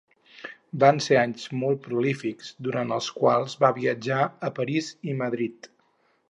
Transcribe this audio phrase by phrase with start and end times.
[0.83, 5.71] Van ser anys molt prolífics, durant els quals va viatjar a París i Madrid.